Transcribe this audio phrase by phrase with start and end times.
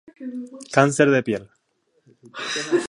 [0.75, 1.45] Cáncer de piel